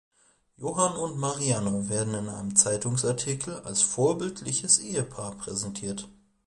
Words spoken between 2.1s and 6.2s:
in einem Zeitungsartikel als vorbildliches Ehepaar präsentiert.